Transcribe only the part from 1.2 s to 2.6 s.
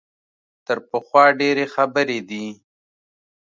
ډېرې خبرې دي.